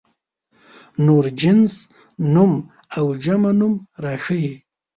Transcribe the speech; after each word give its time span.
نور 1.05 1.25
جنس 1.39 1.73
نوم 2.33 2.53
او 2.97 3.05
جمع 3.23 3.51
نوم 3.59 3.73
راښيي. 4.03 4.53